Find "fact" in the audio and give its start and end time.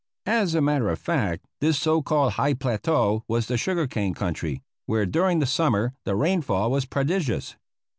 0.97-1.45